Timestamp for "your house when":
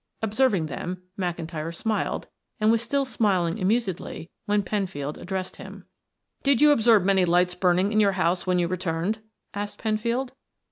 7.99-8.57